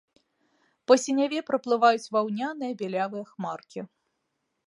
Па 0.91 0.95
сіняве 1.03 1.39
праплываюць 1.49 2.09
ваўняныя 2.17 2.71
бялявыя 2.81 3.23
хмаркі. 3.35 3.79